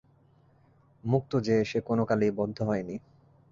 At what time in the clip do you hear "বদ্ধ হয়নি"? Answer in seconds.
2.31-2.95